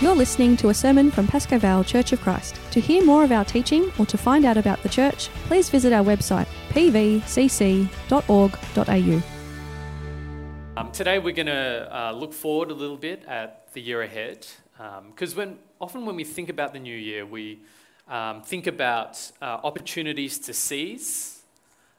[0.00, 2.58] You're listening to a sermon from Pascoe Vale Church of Christ.
[2.70, 5.92] To hear more of our teaching or to find out about the church, please visit
[5.92, 7.92] our website pvcc.org.au.
[10.80, 14.46] Um, today we're going to uh, look forward a little bit at the year ahead,
[15.10, 17.60] because um, when often when we think about the new year, we
[18.08, 21.42] um, think about uh, opportunities to seize.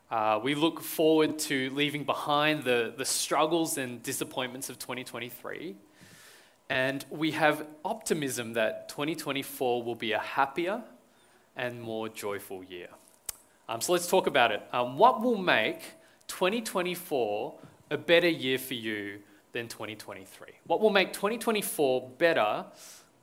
[0.09, 5.75] Uh, we look forward to leaving behind the, the struggles and disappointments of 2023.
[6.71, 10.81] And we have optimism that 2024 will be a happier
[11.57, 12.87] and more joyful year.
[13.67, 14.63] Um, so let's talk about it.
[14.71, 15.81] Um, what will make
[16.27, 17.55] 2024
[17.89, 19.19] a better year for you
[19.51, 20.47] than 2023?
[20.65, 22.63] What will make 2024 better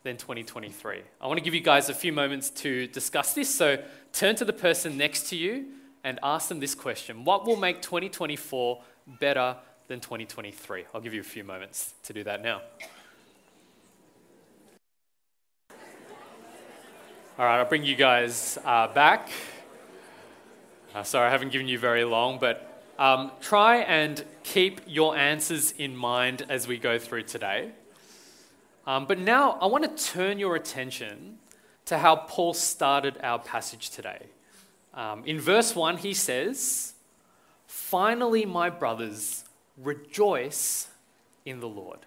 [0.02, 1.00] than 2023?
[1.18, 3.48] I want to give you guys a few moments to discuss this.
[3.48, 5.68] So turn to the person next to you
[6.04, 8.82] and ask them this question What will make 2024
[9.18, 9.56] better
[9.86, 10.84] than 2023?
[10.94, 12.60] I'll give you a few moments to do that now.
[17.38, 19.30] All right, I'll bring you guys uh, back.
[20.92, 25.70] Uh, sorry, I haven't given you very long, but um, try and keep your answers
[25.70, 27.70] in mind as we go through today.
[28.88, 31.38] Um, but now I want to turn your attention
[31.84, 34.26] to how Paul started our passage today.
[34.92, 36.94] Um, in verse 1, he says,
[37.68, 39.44] Finally, my brothers,
[39.76, 40.88] rejoice
[41.44, 42.00] in the Lord.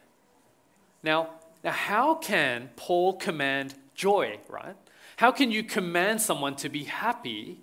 [1.01, 1.29] Now,
[1.63, 4.75] now how can Paul command joy, right?
[5.21, 7.59] How can you command someone to be happy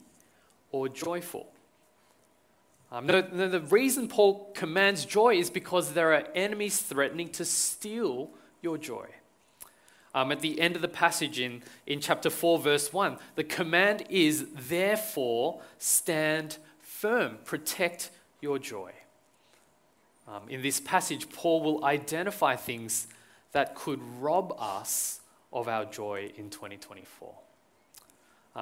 [0.70, 1.48] or joyful?
[2.92, 8.30] Um, the, the, reason Paul commands joy is because there are enemies threatening to steal
[8.62, 9.06] your joy.
[10.14, 14.04] Um, at the end of the passage in, in chapter 4, verse 1, the command
[14.08, 18.92] is, therefore, stand firm, protect your joy.
[20.28, 23.08] Um, in this passage, Paul will identify things
[23.50, 27.34] that could rob us of our joy in 2024.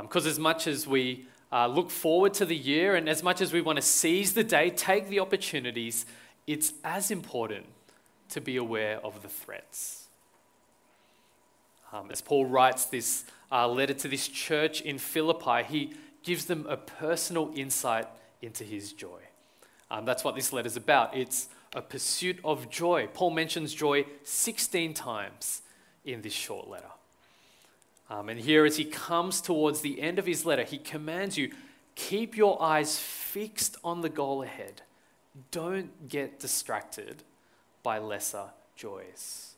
[0.03, 3.41] Because um, as much as we uh, look forward to the year and as much
[3.41, 6.07] as we want to seize the day, take the opportunities,
[6.47, 7.67] it's as important
[8.31, 10.09] to be aware of the threats.
[11.93, 16.67] Um, as Paul writes this uh, letter to this church in Philippi, he gives them
[16.69, 18.09] a personal insight
[18.43, 19.21] into his joy.
[19.91, 21.17] Um, that's what this letter is about.
[21.17, 23.09] It's a pursuit of joy.
[23.15, 25.63] Paul mentions joy 16 times
[26.05, 26.91] in this short letter.
[28.09, 31.51] Um, and here, as he comes towards the end of his letter, he commands you
[31.95, 34.83] keep your eyes fixed on the goal ahead.
[35.51, 37.23] Don't get distracted
[37.83, 39.55] by lesser joys.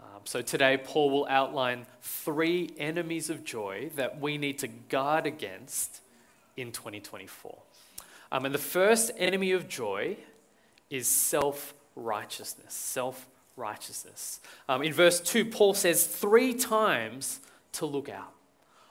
[0.00, 5.24] Um, so, today, Paul will outline three enemies of joy that we need to guard
[5.24, 6.00] against
[6.56, 7.56] in 2024.
[8.30, 10.16] Um, and the first enemy of joy
[10.90, 12.74] is self righteousness.
[12.74, 13.26] Self
[13.56, 14.40] righteousness.
[14.68, 17.40] Um, in verse 2, Paul says three times
[17.74, 18.32] to look out.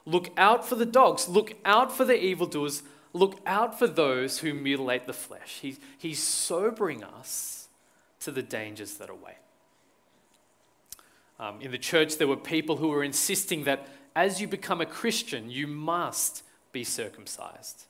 [0.05, 1.27] Look out for the dogs.
[1.27, 2.83] Look out for the evildoers.
[3.13, 5.59] Look out for those who mutilate the flesh.
[5.61, 7.67] He, he's sobering us
[8.21, 9.35] to the dangers that await.
[11.39, 14.85] Um, in the church, there were people who were insisting that as you become a
[14.85, 17.85] Christian, you must be circumcised.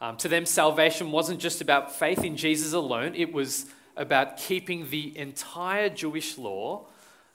[0.00, 3.66] Um, to them, salvation wasn't just about faith in Jesus alone, it was
[3.96, 6.86] about keeping the entire Jewish law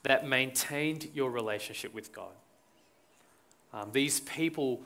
[0.02, 2.32] that maintained your relationship with God.
[3.72, 4.82] Um, these people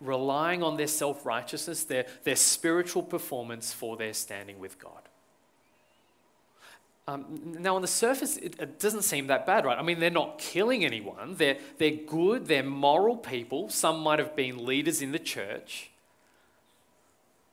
[0.00, 4.92] relying on their self righteousness, their, their spiritual performance for their standing with God.
[7.08, 9.78] Um, now, on the surface, it, it, doesn't seem that bad, right?
[9.78, 11.36] I mean, they're not killing anyone.
[11.36, 13.68] They're, they're good, they're moral people.
[13.68, 15.90] Some might have been leaders in the church.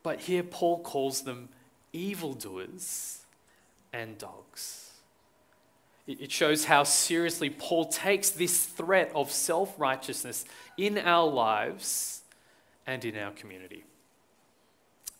[0.01, 1.49] But here, Paul calls them
[1.93, 3.19] evildoers
[3.93, 4.82] and dogs.
[6.05, 10.43] It shows how seriously Paul takes this threat of self righteousness
[10.77, 12.21] in our lives
[12.85, 13.85] and in our community.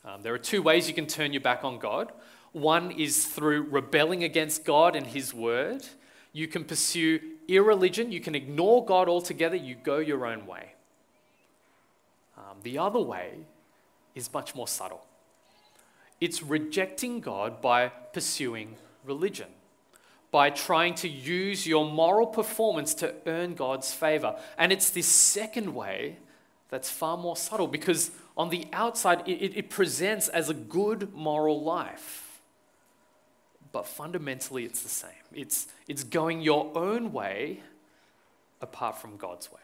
[0.03, 2.11] Um, there are two ways you can turn your back on God.
[2.51, 5.85] One is through rebelling against God and His word.
[6.33, 10.73] You can pursue irreligion, you can ignore God altogether, you go your own way.
[12.37, 13.45] Um, the other way
[14.15, 15.05] is much more subtle
[16.23, 19.49] it's rejecting God by pursuing religion
[20.33, 24.35] by trying to use your moral performance to earn God's favor.
[24.57, 26.17] And it's this second way
[26.69, 31.61] that's far more subtle because on the outside, it, it, presents as a good moral
[31.61, 32.41] life.
[33.71, 35.11] But fundamentally, it's the same.
[35.35, 37.61] It's, it's going your own way
[38.59, 39.59] apart from God's way.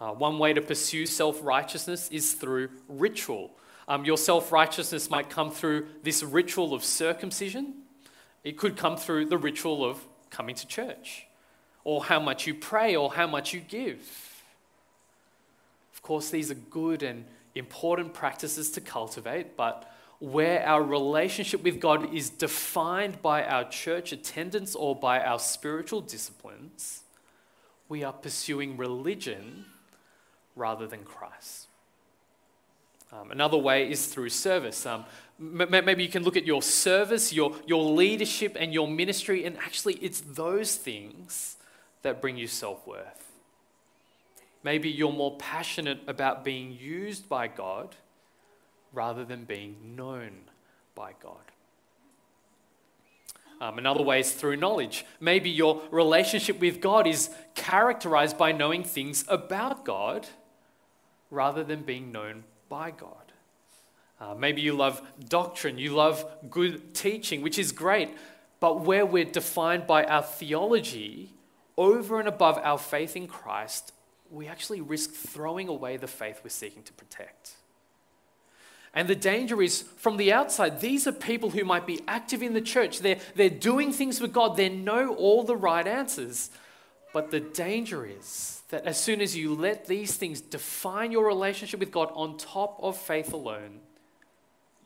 [0.00, 3.52] Uh, one way to pursue self righteousness is through ritual.
[3.86, 7.74] Um, your self righteousness might come through this ritual of circumcision,
[8.44, 11.26] it could come through the ritual of coming to church.
[11.84, 14.42] or how much you pray, or how much you give.
[15.94, 21.80] Of course, these are good and important practices to cultivate, but where our relationship with
[21.80, 27.02] God is defined by our church attendance or by our spiritual disciplines,
[27.88, 29.64] we are pursuing religion
[30.54, 31.68] rather than Christ.
[33.12, 34.84] Um, another way is through service.
[34.84, 35.04] Um,
[35.40, 39.94] maybe you can look at your service, your, your leadership, and your ministry, and actually,
[39.94, 41.56] it's those things
[42.02, 43.32] that bring you self worth.
[44.62, 47.96] Maybe you're more passionate about being used by God
[48.92, 50.32] rather than being known
[50.94, 51.36] by God.
[53.60, 55.04] Um, another way is through knowledge.
[55.18, 60.26] Maybe your relationship with God is characterized by knowing things about God
[61.30, 63.19] rather than being known by God.
[64.20, 68.10] Uh, maybe you love doctrine, you love good teaching, which is great,
[68.60, 71.32] but where we're defined by our theology
[71.78, 73.92] over and above our faith in Christ,
[74.30, 77.54] we actually risk throwing away the faith we're seeking to protect.
[78.92, 82.54] And the danger is from the outside, these are people who might be active in
[82.54, 82.98] the church.
[82.98, 86.50] They're, they're doing things with God, they know all the right answers.
[87.12, 91.80] But the danger is that as soon as you let these things define your relationship
[91.80, 93.80] with God on top of faith alone,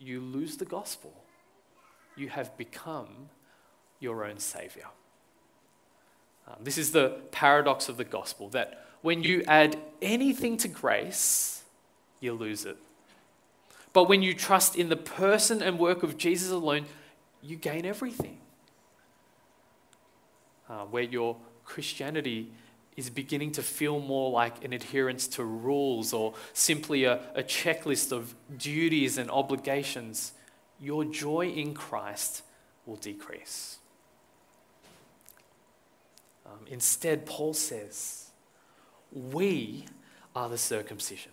[0.05, 1.13] you lose the gospel.
[2.17, 3.31] You have become
[4.01, 4.87] your own savior.
[6.47, 11.63] Um, this is the paradox of the gospel that when you add anything to grace,
[12.21, 12.77] you lose it.
[13.93, 16.87] But when you trust in the person and work of Jesus alone,
[17.43, 18.39] you gain everything.
[20.69, 22.51] Uh, where your Christianity
[22.97, 28.13] is beginning to feel more like an adherence to rules or simply a, a checklist
[28.13, 30.33] of duties and obligations,
[30.81, 32.43] your joy in Christ
[32.87, 33.79] will decrease.
[36.47, 38.31] Um, instead, Paul says,
[39.13, 39.87] We
[40.37, 41.33] are the circumcision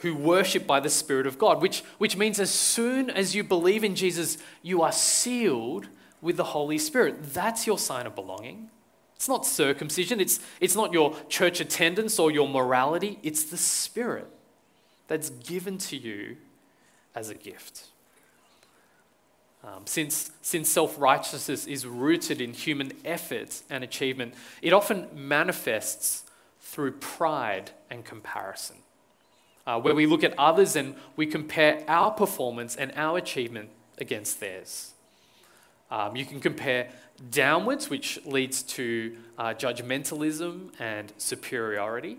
[0.00, 3.82] who worship by the Spirit of God, which, which means as soon as you believe
[3.82, 5.88] in Jesus, you are sealed
[6.20, 7.34] with the Holy Spirit.
[7.34, 8.70] That's your sign of belonging.
[9.18, 14.28] It's not circumcision, it's, it's not your church attendance or your morality, it's the Spirit
[15.08, 16.36] that's given to you
[17.16, 17.86] as a gift.
[19.64, 26.22] Um, since since self righteousness is rooted in human effort and achievement, it often manifests
[26.60, 28.76] through pride and comparison,
[29.66, 34.38] uh, where we look at others and we compare our performance and our achievement against
[34.38, 34.92] theirs.
[35.90, 36.90] Um, you can compare
[37.30, 42.18] downwards, which leads to uh, judgmentalism and superiority.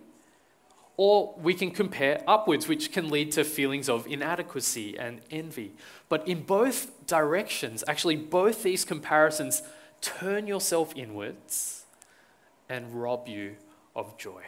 [0.97, 5.71] Or we can compare upwards, which can lead to feelings of inadequacy and envy.
[6.09, 9.61] But in both directions, actually, both these comparisons
[10.01, 11.85] turn yourself inwards
[12.67, 13.55] and rob you
[13.95, 14.43] of joy.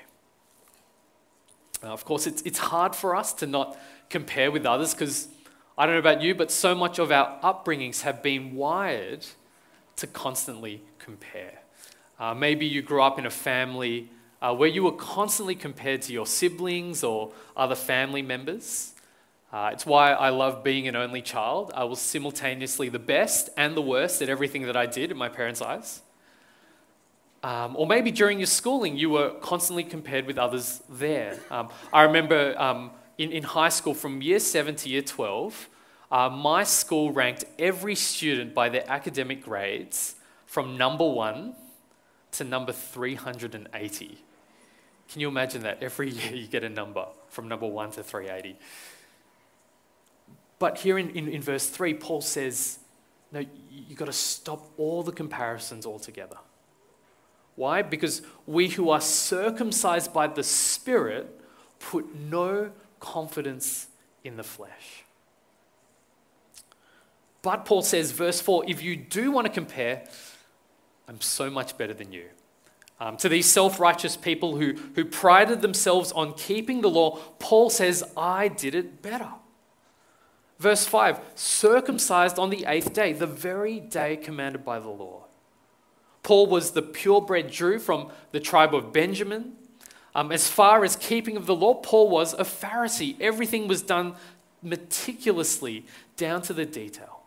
[1.81, 3.77] Now, of course, it's, it's hard for us to not
[4.09, 5.29] compare with others because
[5.77, 9.25] I don't know about you, but so much of our upbringings have been wired
[10.01, 11.59] to constantly compare.
[12.19, 14.09] Uh, maybe you grew up in a family
[14.41, 18.93] uh, where you were constantly compared to your siblings or other family members.
[19.53, 21.71] Uh, it's why I love being an only child.
[21.75, 25.29] I was simultaneously the best and the worst at everything that I did in my
[25.29, 26.01] parents' eyes.
[27.43, 31.39] Um, or maybe during your schooling, you were constantly compared with others there.
[31.49, 35.69] Um, I remember um, in, in high school from year 7 to year 12,
[36.11, 40.15] uh, my school ranked every student by their academic grades
[40.45, 41.55] from number one
[42.31, 44.17] to number 380.
[45.09, 45.81] Can you imagine that?
[45.81, 48.57] Every year you get a number from number one to 380.
[50.59, 52.79] But here in, in, in verse 3, Paul says,
[53.31, 56.37] no, you've got to stop all the comparisons altogether.
[57.55, 57.81] Why?
[57.81, 61.39] Because we who are circumcised by the Spirit
[61.79, 63.87] put no confidence
[64.23, 65.03] in the flesh.
[67.41, 70.03] But Paul says, verse 4 if you do want to compare,
[71.07, 72.25] I'm so much better than you.
[72.99, 77.69] Um, to these self righteous people who, who prided themselves on keeping the law, Paul
[77.69, 79.29] says, I did it better.
[80.59, 85.25] Verse 5 circumcised on the eighth day, the very day commanded by the law.
[86.21, 89.53] Paul was the purebred Jew from the tribe of Benjamin.
[90.13, 93.15] Um, as far as keeping of the law, Paul was a Pharisee.
[93.19, 94.13] Everything was done
[94.61, 97.20] meticulously, down to the detail.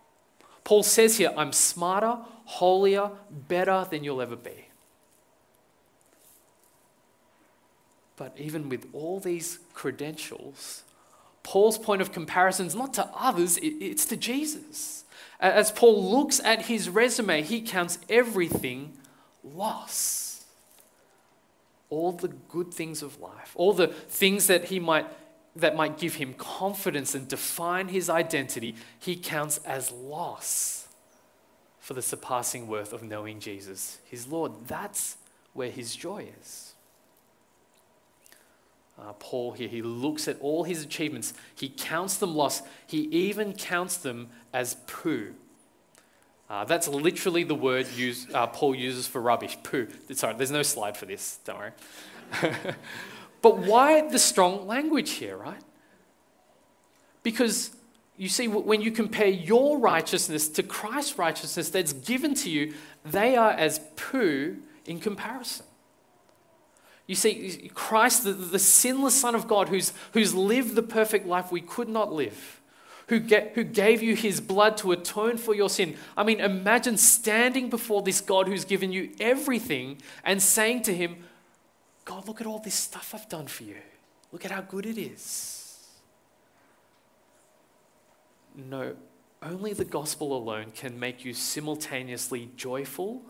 [0.64, 4.68] Paul says here, I'm smarter, holier, better than you'll ever be.
[8.16, 10.82] But even with all these credentials,
[11.42, 15.04] Paul's point of comparison is not to others, it's to Jesus.
[15.38, 18.96] As Paul looks at his resume, he counts everything
[19.42, 20.44] loss.
[21.90, 25.06] all the good things of life, all the things that he might
[25.56, 30.88] that might give him confidence and define his identity, he counts as loss
[31.78, 34.52] for the surpassing worth of knowing Jesus, his Lord.
[34.66, 35.16] That's
[35.52, 36.74] where his joy is.
[38.98, 43.52] Uh, Paul here, he looks at all his achievements, he counts them loss, he even
[43.52, 45.34] counts them as poo.
[46.48, 49.88] Uh, that's literally the word use, uh, Paul uses for rubbish, poo.
[50.12, 51.72] Sorry, there's no slide for this, don't worry.
[53.44, 55.60] but why the strong language here, right?
[57.22, 57.76] Because
[58.16, 62.72] you see, when you compare your righteousness to Christ's righteousness that's given to you,
[63.04, 65.66] they are as poo in comparison.
[67.06, 71.52] You see, Christ, the, the sinless Son of God, who's, who's lived the perfect life
[71.52, 72.62] we could not live,
[73.08, 75.98] who, get, who gave you his blood to atone for your sin.
[76.16, 81.16] I mean, imagine standing before this God who's given you everything and saying to him,
[82.04, 83.76] God, look at all this stuff I've done for you.
[84.32, 85.78] Look at how good it is.
[88.54, 88.94] No,
[89.42, 93.22] only the gospel alone can make you simultaneously joyful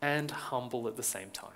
[0.00, 1.50] and humble at the same time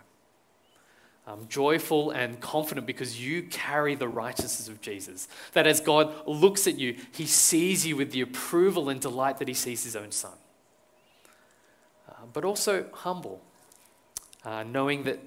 [1.31, 5.29] um, joyful and confident because you carry the righteousness of Jesus.
[5.53, 9.49] That as God looks at you, he sees you with the approval and delight that
[9.49, 10.33] he sees his own son.
[12.09, 13.41] Uh, but also humble,
[14.45, 15.21] uh, knowing that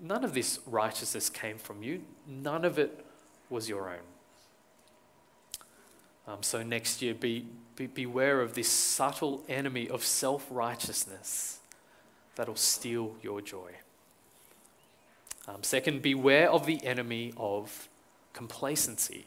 [0.00, 3.04] none of this righteousness came from you, none of it
[3.48, 3.98] was your own.
[6.26, 11.58] Um, so next year, be, be, beware of this subtle enemy of self righteousness
[12.36, 13.72] that'll steal your joy.
[15.48, 17.88] Um, second, beware of the enemy of
[18.32, 19.26] complacency.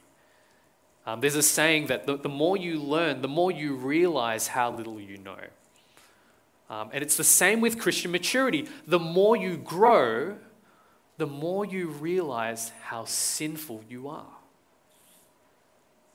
[1.05, 4.71] Um, there's a saying that the, the, more you learn, the more you realize how
[4.71, 5.35] little you know.
[6.69, 8.69] Um, and it's the same with Christian maturity.
[8.87, 10.37] The more you grow,
[11.17, 14.25] the more you realize how sinful you are.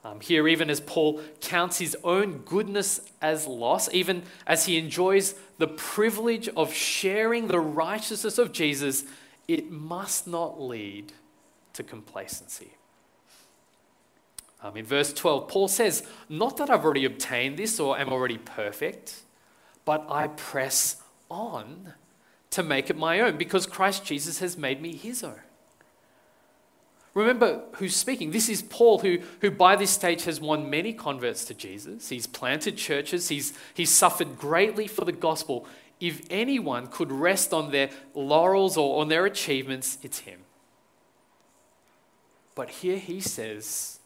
[0.05, 5.35] Um, here, even as Paul counts his own goodness as loss, even as he enjoys
[5.59, 9.05] the privilege of sharing the righteousness of Jesus
[9.49, 11.15] it must not lead
[11.73, 12.75] to complacency.
[14.63, 18.39] Um, in verse 12, Paul says, Not that I've already obtained this or am already
[18.39, 19.23] perfect,
[19.85, 20.97] but I press
[21.31, 21.95] on
[22.51, 25.41] to make it my own because Christ Jesus has made me his own.
[27.15, 28.31] Remember who's speaking.
[28.31, 32.11] This is Paul, who, who by this stage has won many converts to Jesus.
[32.11, 35.67] He's planted churches, he's, he's suffered greatly for the gospel
[36.01, 40.41] if anyone could rest on their laurels or on their achievements, it's him.
[42.55, 44.01] But here he says,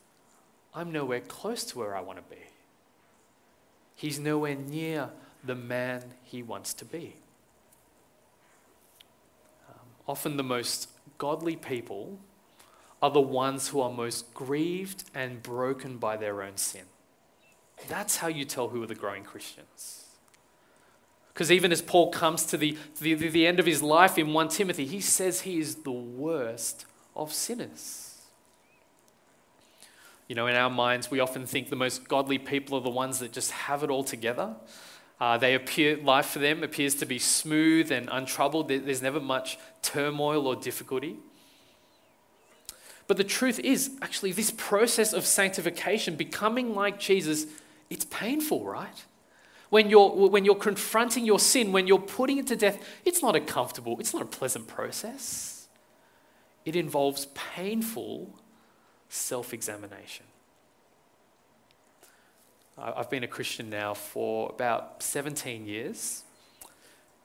[0.75, 2.43] I'm nowhere close to where I want to be.
[3.95, 5.11] He's nowhere near
[5.45, 7.17] the man he wants to be.
[10.13, 12.19] Often the most godly people
[13.01, 16.83] are the ones who are most grieved and broken by their own sin.
[17.89, 20.05] That's how you tell who are the growing Christians.
[21.33, 24.51] Because even as Paul comes to the, the, the end of his life in 1
[24.51, 26.85] Timothy, he says he is the worst
[27.17, 28.21] of sinners.
[30.29, 33.19] You know, in our minds, we often think the most godly people are the ones
[33.21, 34.57] that just have it all together.
[35.23, 38.67] Uh, they appear, life for them appears to be smooth and untroubled.
[38.67, 41.17] There's never much turmoil or difficulty.
[43.07, 47.47] But the truth is, actually, this process of sanctification, becoming like Jesus,
[47.89, 49.05] it's painful, right?
[49.71, 53.37] when you're, when you're confronting your sin, when you're putting it to death, it's not
[53.37, 55.69] a comfortable, it's not a pleasant process.
[56.65, 58.39] It involves painful
[59.09, 60.27] self examination.
[62.79, 66.25] I've been a Christian now for about 17 years.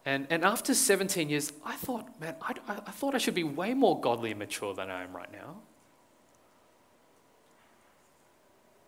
[0.06, 3.74] And, and after 17 years, I thought, man, I, I thought I should be way
[3.74, 5.56] more godly and mature than I am right now.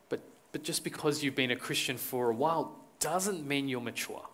[0.10, 4.28] But, but just because you've been a Christian for a while doesn't mean you're mature.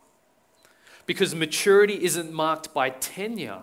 [1.06, 3.62] Because maturity isn't marked by tenure,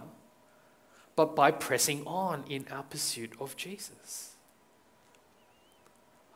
[1.17, 4.32] but by pressing on in our pursuit of Jesus.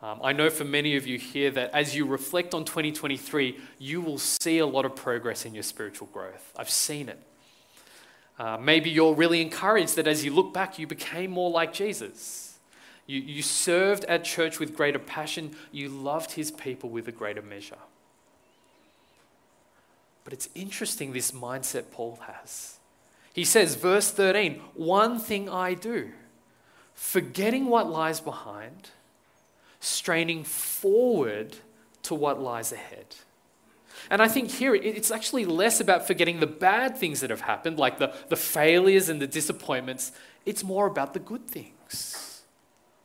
[0.02, 4.00] Um, I know for many of you here that as you reflect on 2023, you
[4.00, 6.52] will see a lot of progress in your spiritual growth.
[6.56, 7.18] I've seen it.
[8.38, 12.58] Uh, maybe you're really encouraged that as you look back, you became more like Jesus.
[13.06, 17.40] You, you served at church with greater passion, you loved his people with a greater
[17.40, 17.78] measure.
[20.24, 22.78] But it's interesting this mindset Paul has.
[23.32, 26.10] He says, verse 13, one thing I do,
[26.94, 28.90] forgetting what lies behind,
[29.86, 31.56] straining forward
[32.02, 33.06] to what lies ahead.
[34.10, 37.78] And I think here it's actually less about forgetting the bad things that have happened,
[37.78, 40.12] like the, the failures and the disappointments.
[40.44, 42.42] It's more about the good things,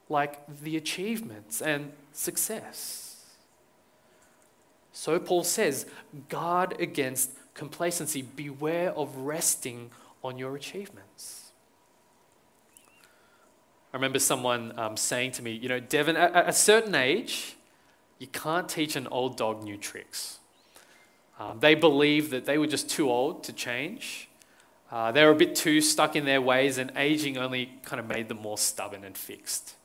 [0.09, 3.25] like the achievements and success.
[4.91, 5.85] So Paul says,
[6.29, 9.91] guard against complacency, beware of resting
[10.23, 11.40] on your achievements.
[13.93, 17.55] I remember someone um, saying to me, you know, Devin, at, at a certain age,
[18.19, 20.39] you can't teach an old dog new tricks.
[21.39, 24.29] Um, they believed that they were just too old to change.
[24.91, 28.07] Uh, they were a bit too stuck in their ways, and aging only kind of
[28.07, 29.75] made them more stubborn and fixed.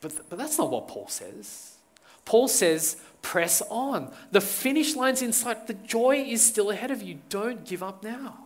[0.00, 1.76] But, th- but that's not what Paul says.
[2.24, 4.12] Paul says, press on.
[4.30, 5.66] The finish line's in sight.
[5.66, 7.18] The joy is still ahead of you.
[7.28, 8.41] Don't give up now.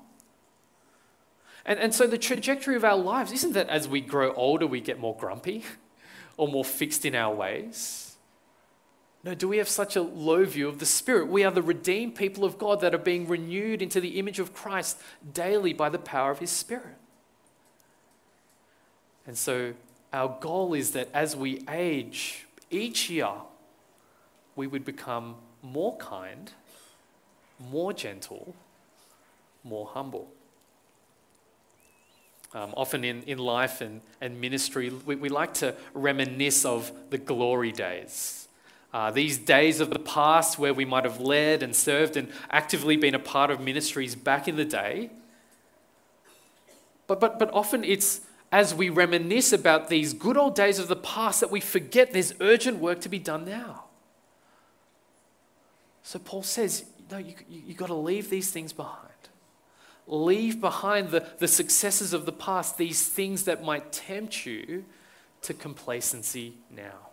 [1.66, 4.80] And, and so the trajectory of our lives isn't that as we grow older, we
[4.80, 5.64] get more grumpy
[6.36, 8.16] or more fixed in our ways.
[9.24, 11.26] No, do we have such a low view of the Spirit?
[11.26, 14.54] We are the redeemed people of God that are being renewed into the image of
[14.54, 15.00] Christ
[15.34, 16.96] daily by the power of His Spirit.
[19.26, 19.74] And so,
[20.12, 23.32] our goal is that as we age each year,
[24.54, 26.52] we would become more kind,
[27.58, 28.54] more gentle,
[29.64, 30.30] more humble.
[32.56, 37.18] Um, often in, in life and, and ministry, we, we like to reminisce of the
[37.18, 38.46] glory days
[38.96, 42.96] uh, these days of the past where we might have led and served and actively
[42.96, 45.10] been a part of ministries back in the day.
[47.06, 50.96] But, but, but often it's as we reminisce about these good old days of the
[50.96, 53.84] past that we forget there's urgent work to be done now.
[56.02, 59.05] So Paul says, no, you, you, you've got to leave these things behind.
[60.06, 64.84] Leave behind the, the successes of the past, these things that might tempt you
[65.42, 67.10] to complacency now.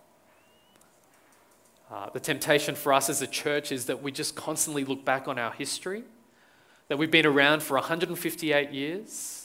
[1.91, 5.27] Uh, the temptation for us as a church is that we just constantly look back
[5.27, 6.03] on our history,
[6.87, 9.42] that we've been around for 158 years.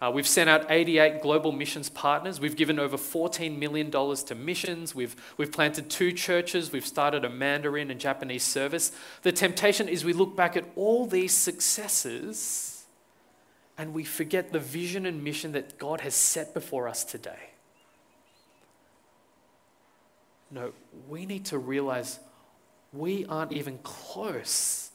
[0.00, 2.38] Uh, we've sent out 88 global missions partners.
[2.38, 4.94] We've given over $14 million to missions.
[4.94, 6.70] We've, we've planted two churches.
[6.70, 8.92] We've started a Mandarin and Japanese service.
[9.22, 12.84] The temptation is we look back at all these successes
[13.78, 17.50] and we forget the vision and mission that God has set before us today.
[20.50, 20.72] No,
[21.08, 22.20] we need to realize
[22.92, 24.90] we aren't even close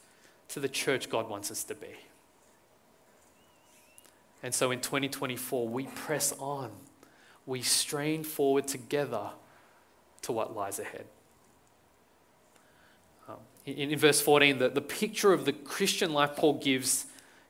[0.49, 1.95] to the church God wants us to be.
[4.43, 6.71] And so in 2024, we press on,
[7.45, 9.29] we strain forward together
[10.23, 11.05] to what lies ahead.
[13.27, 17.05] Um, in, in, verse 14, the, the picture of the Christian life Paul gives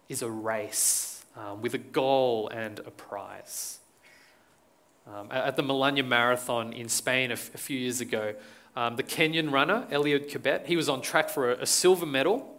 [0.10, 3.80] is a race um, with a goal and a prize.
[5.08, 8.36] Um, at the Malanya Marathon in Spain a, f- a few years ago,
[8.75, 12.56] um, the Kenyan runner, Eliud Kibet, he was on track for a, a silver medal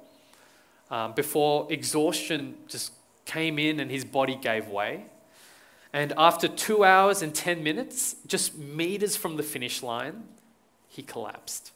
[0.91, 2.93] um, before exhaustion just
[3.25, 5.07] came in and his body gave way.
[5.93, 10.25] And after two hours and 10 minutes, just meters from the finish line,
[10.89, 11.73] he collapsed.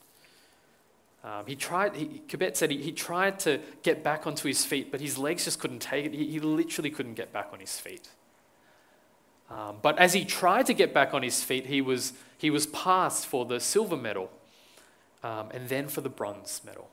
[1.22, 4.92] Um, he tried, he, Kibet said he, he, tried to get back onto his feet,
[4.92, 6.14] but his legs just couldn't take it.
[6.14, 8.08] He, he literally couldn't get back on his feet.
[9.50, 12.66] Um, but as he tried to get back on his feet, he was, he was
[12.68, 14.30] passed for the silver medal
[15.22, 16.88] um, and then for the bronze medal.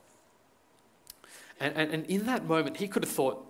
[1.60, 3.46] And, and, and, in that moment, he could have thought,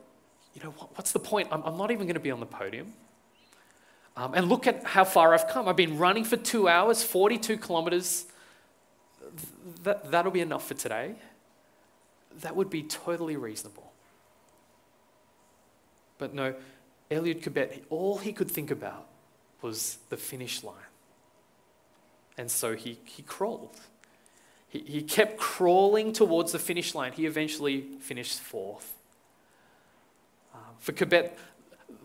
[0.53, 1.49] you know, what, what's the point?
[1.51, 2.93] I'm, I'm, not even going to be on the podium.
[4.15, 5.67] Um, and look at how far I've come.
[5.67, 8.25] I've been running for two hours, 42 kilometers.
[9.83, 11.15] That, that'll be enough for today.
[12.41, 13.91] That would be totally reasonable.
[16.19, 16.53] But no,
[17.09, 19.07] Eliud Kibet, all he could think about
[19.61, 20.75] was the finish line.
[22.37, 23.79] And so he, he crawled.
[24.67, 27.13] He, he kept crawling towards the finish line.
[27.13, 28.93] He eventually finished fourth.
[30.83, 31.37] For Kibet,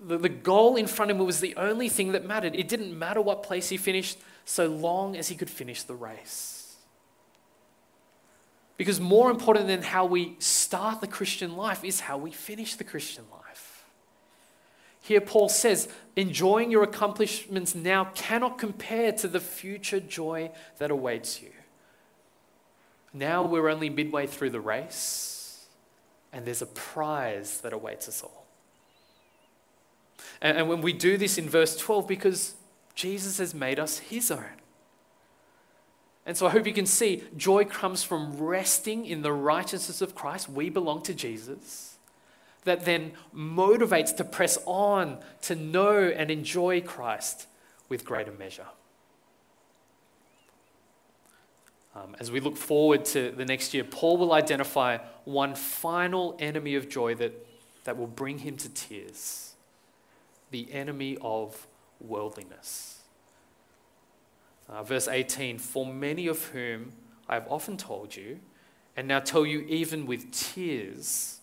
[0.06, 2.54] the, the goal in front of him was the only thing that mattered.
[2.54, 6.76] It didn't matter what place he finished, so long as he could finish the race.
[8.76, 12.84] Because more important than how we start the Christian life is how we finish the
[12.84, 13.84] Christian life.
[15.00, 21.42] Here, Paul says, enjoying your accomplishments now cannot compare to the future joy that awaits
[21.42, 21.50] you.
[23.12, 25.66] Now we're only midway through the race,
[26.32, 28.47] and there's a prize that awaits us all.
[30.40, 32.54] And, and when we do this in verse 12, because
[32.94, 34.44] Jesus has made us his own.
[36.26, 40.14] And so I hope you can see joy comes from resting in the righteousness of
[40.14, 40.48] Christ.
[40.48, 41.96] We belong to Jesus
[42.64, 47.46] that then motivates to press on to know and enjoy Christ
[47.88, 48.66] with greater measure.
[51.96, 56.74] Um, as we look forward to the next year, Paul will identify one final enemy
[56.74, 57.46] of joy that,
[57.84, 59.47] that will bring him to tears
[60.50, 61.66] the enemy of
[62.00, 62.98] worldliness.
[64.68, 66.92] Uh, verse 18 For many of whom
[67.28, 68.40] I have often told you,
[68.96, 71.40] and now tell you even with tears,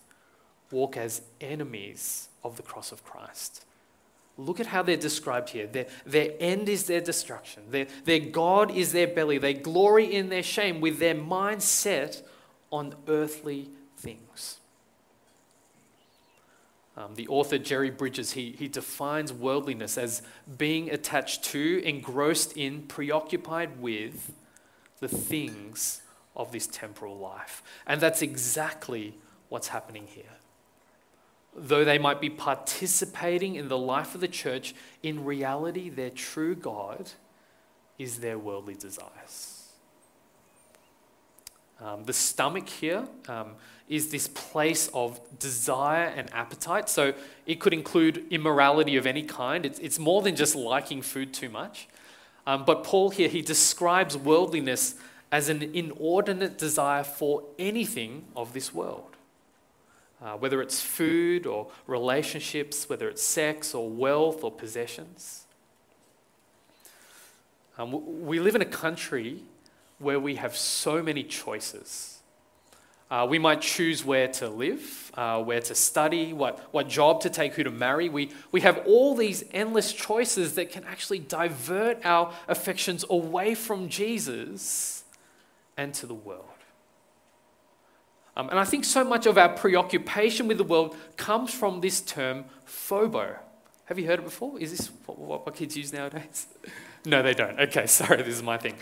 [0.70, 3.64] walk as enemies of the cross of Christ.
[4.38, 5.66] Look at how they're described here.
[5.66, 7.62] Their, their end is their destruction.
[7.70, 9.38] Their, their God is their belly.
[9.38, 12.22] They glory in their shame with their mind set
[12.70, 14.58] on earthly things.
[16.96, 20.22] Um, the author Jerry Bridges, he, he defines worldliness as
[20.56, 24.32] being attached to, engrossed in, preoccupied with
[25.00, 26.00] the things
[26.34, 27.62] of this temporal life.
[27.86, 29.14] And that's exactly
[29.48, 30.36] what's happening here
[31.56, 36.54] though they might be participating in the life of the church, in reality, their true
[36.54, 37.10] God
[37.98, 39.70] is their worldly desires.
[41.80, 43.54] Um, the stomach here um,
[43.88, 46.88] is this place of desire and appetite.
[46.88, 47.14] So
[47.46, 49.64] it could include immorality of any kind.
[49.64, 51.88] It's, it's more than just liking food too much.
[52.46, 54.94] Um, but Paul here, he describes worldliness
[55.32, 59.16] as an inordinate desire for anything of this world
[60.22, 65.44] uh, whether it's food or relationships, whether it's sex or wealth or possessions.
[67.78, 69.42] Um, we live in a country
[69.98, 72.15] where we have so many choices.
[73.08, 77.30] Uh, we might choose where to live, uh, where to study, what, what job to
[77.30, 78.08] take, who to marry.
[78.08, 83.88] We, we have all these endless choices that can actually divert our affections away from
[83.88, 85.04] Jesus
[85.76, 86.44] and to the world.
[88.36, 92.00] Um, and I think so much of our preoccupation with the world comes from this
[92.00, 93.36] term FOBO.
[93.86, 94.58] Have you heard it before?
[94.58, 96.48] Is this what, what, what kids use nowadays?
[97.06, 97.58] no, they don't.
[97.60, 98.74] Okay, sorry, this is my thing.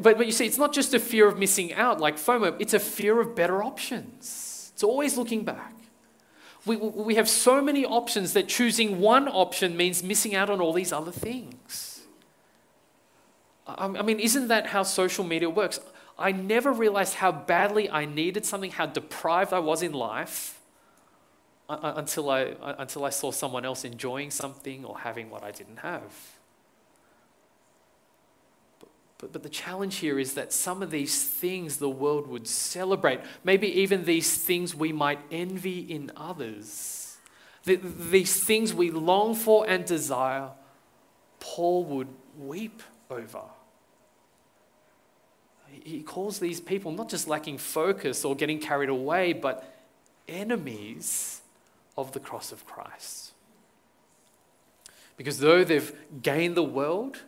[0.00, 2.74] But, but you see, it's not just a fear of missing out like FOMO, it's
[2.74, 4.70] a fear of better options.
[4.72, 5.74] It's always looking back.
[6.66, 10.72] We, we have so many options that choosing one option means missing out on all
[10.72, 12.02] these other things.
[13.66, 15.80] I mean, isn't that how social media works?
[16.18, 20.60] I never realized how badly I needed something, how deprived I was in life
[21.68, 25.42] uh, uh, until I, uh, until I saw someone else enjoying something or having what
[25.42, 26.33] I didn't have.
[29.24, 33.20] But, but, the challenge here is that some of these things the world would celebrate,
[33.42, 37.16] maybe even these things we might envy in others,
[37.62, 40.50] the, these things we long for and desire,
[41.40, 42.08] Paul would
[42.38, 43.44] weep over.
[45.70, 49.74] He calls these people not just lacking focus or getting carried away, but
[50.28, 51.40] enemies
[51.96, 53.32] of the cross of Christ.
[55.16, 57.22] Because though they've gained the world,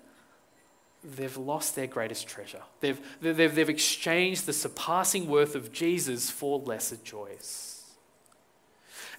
[1.05, 2.63] they've lost their greatest treasure.
[2.81, 7.85] They've, they've, they've exchanged the surpassing worth of Jesus for lesser joys.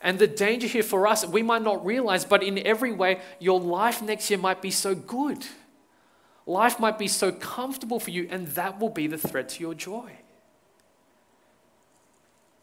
[0.02, 3.60] And the danger here for us, we might not realize, but in every way, your
[3.60, 5.46] life next year might be so good
[6.48, 9.74] Life might be so comfortable for you, and that will be the threat to your
[9.74, 10.14] joy.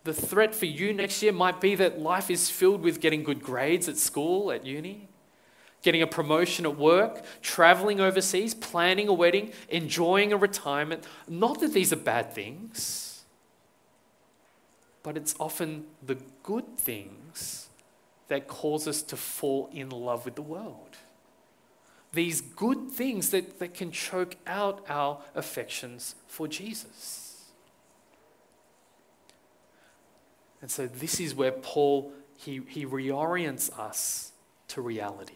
[0.04, 3.42] The threat for you next year might be that life is filled with getting good
[3.42, 5.08] grades at school, at uni,
[5.84, 11.04] getting a promotion at work, traveling overseas, planning a wedding, enjoying a retirement.
[11.28, 13.22] Not that these are bad things,
[15.04, 17.68] but it's often the good things
[18.26, 20.96] that cause us to fall in love with the world
[22.14, 27.42] these good things that, that can choke out our affections for Jesus.
[30.62, 34.32] And so this is where Paul he, he reorients us
[34.68, 35.34] to reality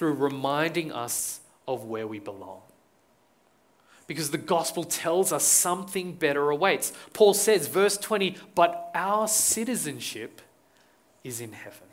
[0.00, 2.62] through reminding us of where we belong.
[4.06, 6.94] Because the gospel tells us something better awaits.
[7.12, 10.40] Paul says, verse 20, but our citizenship
[11.22, 11.88] is in heaven.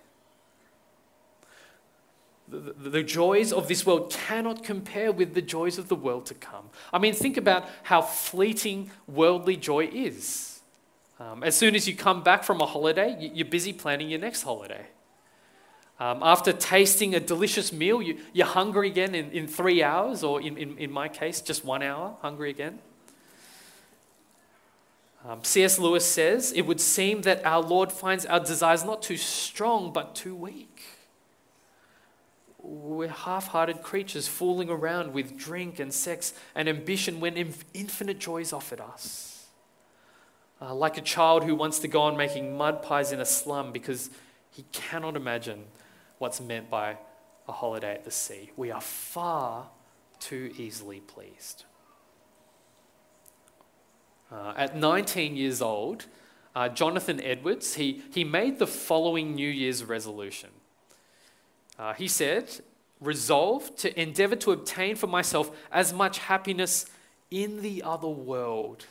[2.48, 6.34] The, the, joys of this world cannot compare with the joys of the world to
[6.34, 6.70] come.
[6.94, 10.62] I mean, think about how fleeting worldly joy is.
[11.20, 14.44] Um, as soon as you come back from a holiday, you're busy planning your next
[14.44, 14.86] holiday.
[16.00, 20.42] Um, after tasting a delicious meal, you, you're hungry again in, in three hours, or
[20.42, 22.80] in, in, in my case, just one hour, hungry again.
[25.26, 25.80] Um, C.S.
[25.80, 30.14] Lewis says, It would seem that our Lord finds our desires not too strong, but
[30.14, 30.98] too weak
[32.68, 37.38] we're half hearted creatures fooling around with drink and sex and ambition when
[37.74, 39.46] infinite joy is offered us.
[40.60, 43.72] Uh, like a child who wants to go on making mud pies in a slum
[43.72, 44.10] because
[44.52, 45.64] he cannot imagine
[46.18, 46.98] what's meant by
[47.48, 48.52] a holiday at the sea.
[48.56, 49.68] We are far
[50.20, 51.66] too easily pleased.
[54.32, 56.06] Uh, at 19 years old,
[56.56, 60.50] uh, Jonathan Edwards, he, he made the following New Year's resolution.
[61.80, 62.50] Uh, he said,
[63.00, 66.88] resolve to endeavor to obtain for myself as much happiness
[67.30, 68.86] in the other world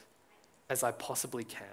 [0.70, 1.66] as I possibly can.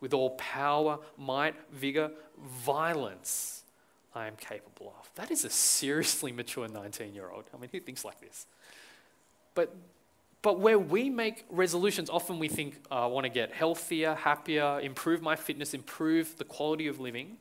[0.00, 3.61] With all power, might, vigor, violence
[4.14, 5.08] I am capable of.
[5.14, 7.44] That is a seriously mature 19 year old.
[7.54, 8.46] I mean, who thinks like this?
[9.54, 9.74] But,
[10.40, 14.80] but where we make resolutions, often we think, oh, I want to get healthier, happier,
[14.80, 17.36] improve my fitness, improve the quality of living.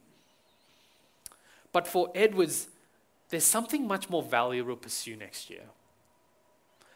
[1.72, 2.68] But for Edwards,
[3.30, 5.64] there's something much more valuable to pursue next year.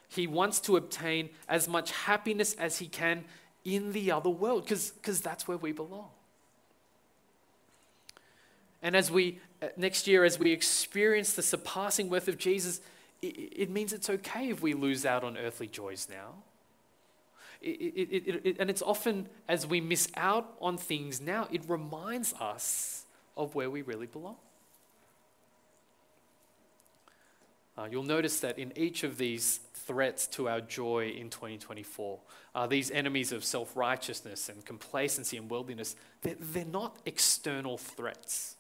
[0.10, 3.24] He wants to obtain as much happiness as he can
[3.64, 6.10] in the other world because that's where we belong.
[8.82, 9.40] And as we,
[9.78, 12.82] next year, as we experience the surpassing worth of Jesus,
[13.22, 16.36] it, it means it's okay if we lose out on earthly joys now.
[17.62, 22.34] It, it, it, and it's often as we miss out on things now, it reminds
[22.34, 24.36] us of where we really belong.
[27.78, 32.20] Uh, you'll notice that in each of these threats to our joy in 2024,
[32.54, 38.55] uh, these enemies of self righteousness and complacency and worldliness, they're, they're not external threats,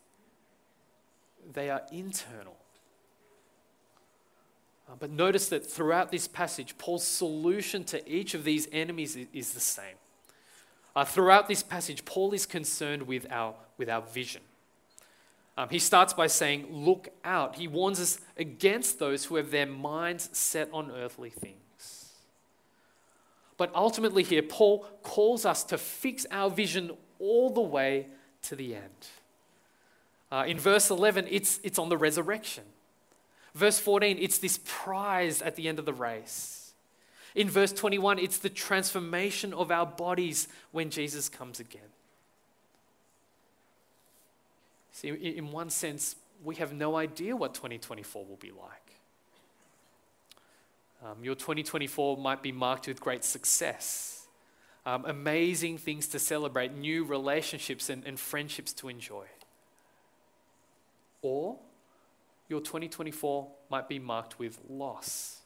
[1.53, 2.55] they are internal.
[4.88, 9.27] Uh, but notice that throughout this passage, Paul's solution to each of these enemies is,
[9.34, 9.95] is the same.
[10.95, 14.41] Uh, throughout this passage, Paul is concerned with our, with our vision.
[15.58, 17.55] Um, he starts by saying, Look out.
[17.55, 22.12] He warns us against those who have their minds set on earthly things.
[23.58, 28.08] But ultimately, here, Paul calls us to fix our vision all the way
[28.43, 29.08] to the end.
[30.36, 32.65] Uh, in verse 11, it's, it's on the resurrection.
[33.54, 36.74] Verse 14, it's this prize at the end of the race.
[37.36, 41.88] In verse 21, it's the transformation of our bodies when Jesus comes again.
[44.91, 48.91] See, in one sense, we have no idea what 2024 will be like.
[51.06, 54.28] Um, your 2024 might be marked with great success,
[54.86, 59.28] um, amazing things to celebrate, new relationships and, and friendships to enjoy.
[61.27, 61.57] Or
[62.47, 65.39] your 2024 might be marked with loss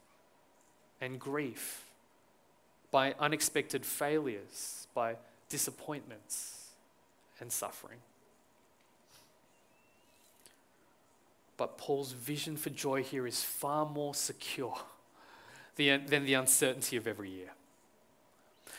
[0.99, 1.85] and grief,
[2.91, 5.15] by unexpected failures, by
[5.47, 6.65] disappointments
[7.39, 7.99] and suffering.
[11.55, 14.77] But Paul's vision for joy here is far more secure
[15.77, 17.51] than the uncertainty of every year.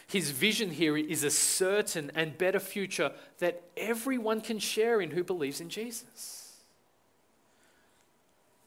[0.06, 5.24] His vision here is a certain and better future that everyone can share in who
[5.24, 6.39] believes in Jesus.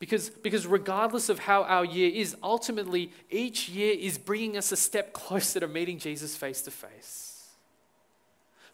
[0.03, 4.75] Because, because regardless of how our year is, ultimately, each year is bringing us a
[4.75, 7.47] step closer to meeting Jesus face to face.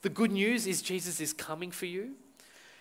[0.01, 2.13] The good news is Jesus is coming for you.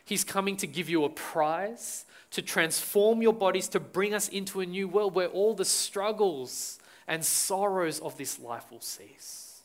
[0.03, 4.63] He's coming to give you a prize to transform your bodies, to bring us into
[4.63, 9.61] a new world where all the struggles and sorrows of this life will cease.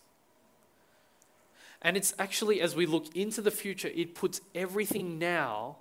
[1.82, 5.78] And it's actually, as we look into the future, it puts everything now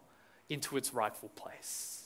[0.48, 2.01] into its rightful place.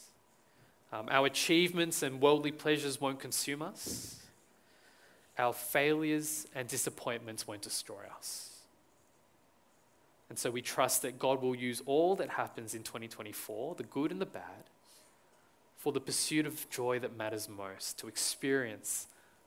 [0.93, 4.21] Um, our achievements and worldly pleasures won't consume us,
[5.39, 8.57] our failures and disappointments won't destroy us.
[10.29, 14.11] And so we trust that God will use all that happens in 2024, the good
[14.11, 14.71] and the bad,
[15.77, 19.07] for the pursuit of joy that matters most, to experience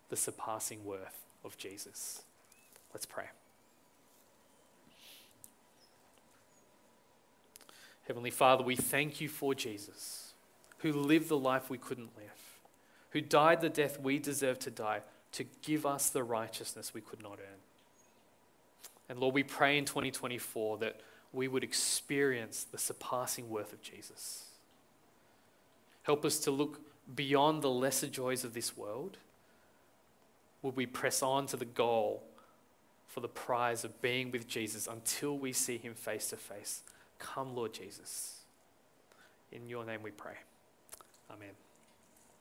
[0.10, 2.22] the surpassing worth of Jesus.
[2.94, 3.26] Let's pray.
[8.08, 10.29] Heavenly Father, we thank you for Jesus,
[10.80, 12.60] who lived the life we couldn't live,
[13.12, 17.22] who died the death we deserve to die to give us the righteousness we could
[17.22, 17.60] not earn.
[19.08, 21.00] And Lord, we pray in 2024 that
[21.32, 24.46] we would experience the surpassing worth of Jesus.
[26.04, 26.82] Help us to look
[27.16, 29.18] beyond the lesser joys of this world.
[30.62, 32.24] Would we press on to the goal
[33.08, 36.82] for the prize of being with Jesus until we see him face to face?
[37.18, 38.42] Come, Lord Jesus.
[39.52, 40.36] In your name we pray.
[41.30, 41.69] Amén.